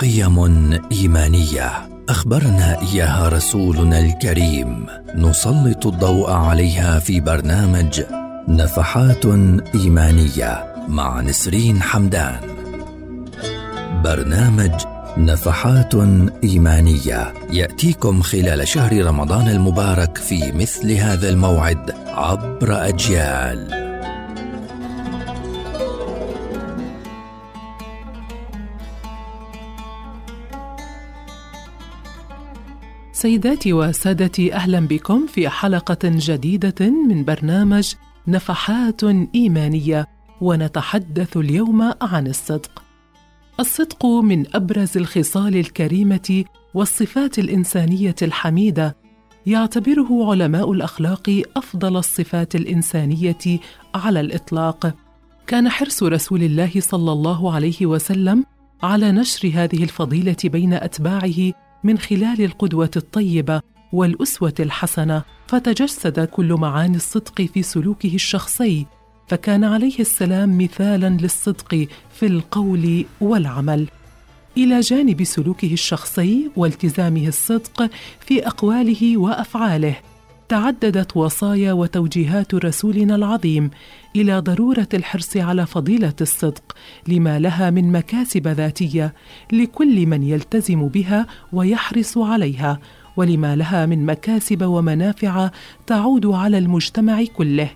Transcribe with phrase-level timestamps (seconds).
[0.00, 1.88] قيم إيمانية.
[2.08, 4.86] أخبرنا إياها رسولنا الكريم.
[5.14, 8.02] نسلط الضوء عليها في برنامج
[8.48, 9.24] نفحات
[9.74, 12.40] إيمانية مع نسرين حمدان.
[14.04, 14.72] برنامج
[15.16, 15.94] نفحات
[16.44, 23.79] إيمانية يأتيكم خلال شهر رمضان المبارك في مثل هذا الموعد عبر أجيال.
[33.20, 37.92] سيداتي وسادتي أهلا بكم في حلقة جديدة من برنامج
[38.28, 40.06] نفحات إيمانية
[40.40, 42.82] ونتحدث اليوم عن الصدق.
[43.60, 48.96] الصدق من أبرز الخصال الكريمة والصفات الإنسانية الحميدة
[49.46, 53.60] يعتبره علماء الأخلاق أفضل الصفات الإنسانية
[53.94, 54.94] على الإطلاق.
[55.46, 58.44] كان حرص رسول الله صلى الله عليه وسلم
[58.82, 63.60] على نشر هذه الفضيلة بين أتباعه من خلال القدوة الطيبة
[63.92, 68.86] والأسوة الحسنة فتجسد كل معاني الصدق في سلوكه الشخصي
[69.28, 73.88] فكان عليه السلام مثالا للصدق في القول والعمل.
[74.56, 79.96] إلى جانب سلوكه الشخصي والتزامه الصدق في أقواله وأفعاله.
[80.50, 83.70] تعددت وصايا وتوجيهات رسولنا العظيم
[84.16, 86.76] إلى ضرورة الحرص على فضيلة الصدق
[87.08, 89.14] لما لها من مكاسب ذاتية
[89.52, 92.78] لكل من يلتزم بها ويحرص عليها
[93.16, 95.50] ولما لها من مكاسب ومنافع
[95.86, 97.70] تعود على المجتمع كله.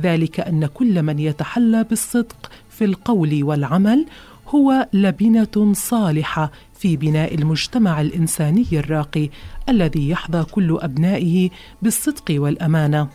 [0.00, 4.06] ذلك أن كل من يتحلى بالصدق في القول والعمل
[4.48, 9.30] هو لبنة صالحة في بناء المجتمع الإنساني الراقي
[9.68, 11.50] الذي يحظى كل أبنائه
[11.82, 13.08] بالصدق والأمانة.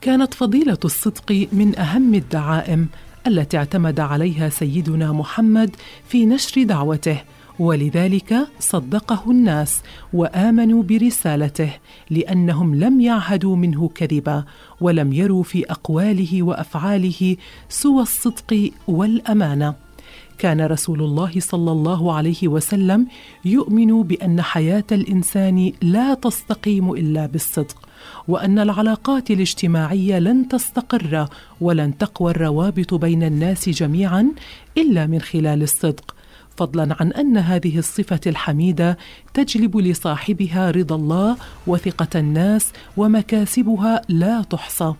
[0.00, 2.88] كانت فضيلة الصدق من أهم الدعائم
[3.26, 5.76] التي اعتمد عليها سيدنا محمد
[6.08, 7.18] في نشر دعوته
[7.58, 9.82] ولذلك صدقه الناس
[10.12, 11.72] وآمنوا برسالته
[12.10, 14.44] لأنهم لم يعهدوا منه كذبا
[14.80, 17.36] ولم يروا في أقواله وأفعاله
[17.68, 19.89] سوى الصدق والأمانة.
[20.40, 23.06] كان رسول الله صلى الله عليه وسلم
[23.44, 27.76] يؤمن بأن حياة الإنسان لا تستقيم إلا بالصدق
[28.28, 31.28] وأن العلاقات الاجتماعية لن تستقر
[31.60, 34.32] ولن تقوى الروابط بين الناس جميعا
[34.78, 36.14] إلا من خلال الصدق.
[36.56, 38.98] فضلا عن أن هذه الصفة الحميدة
[39.34, 41.36] تجلب لصاحبها رضا الله
[41.66, 44.94] وثقة الناس ومكاسبها لا تحصى.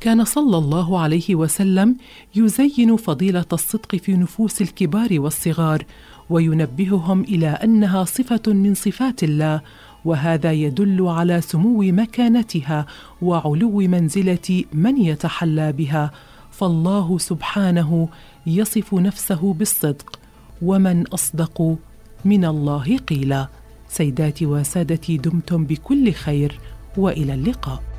[0.00, 1.96] كان صلى الله عليه وسلم
[2.34, 5.84] يزين فضيلة الصدق في نفوس الكبار والصغار
[6.30, 9.60] وينبههم إلى أنها صفة من صفات الله
[10.04, 12.86] وهذا يدل على سمو مكانتها
[13.22, 16.10] وعلو منزلة من يتحلى بها.
[16.50, 18.08] فالله سبحانه
[18.46, 20.18] يصف نفسه بالصدق
[20.62, 21.76] ومن أصدق
[22.24, 23.48] من الله قيلا.
[23.88, 26.60] سيداتي وسادتي دمتم بكل خير
[26.96, 27.97] وإلى اللقاء.